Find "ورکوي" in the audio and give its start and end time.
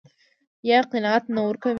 1.47-1.69